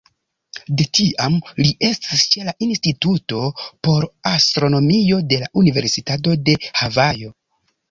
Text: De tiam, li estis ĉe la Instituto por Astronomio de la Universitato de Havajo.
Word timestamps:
De 0.77 0.85
tiam, 0.99 1.35
li 1.59 1.67
estis 1.87 2.23
ĉe 2.35 2.47
la 2.47 2.55
Instituto 2.69 3.43
por 3.89 4.09
Astronomio 4.33 5.23
de 5.35 5.41
la 5.45 5.53
Universitato 5.65 6.37
de 6.51 6.59
Havajo. 6.83 7.33